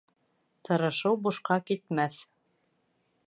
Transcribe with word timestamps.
Тырышыу 0.69 1.19
бушҡа 1.27 1.57
китмәҫ. 1.69 2.19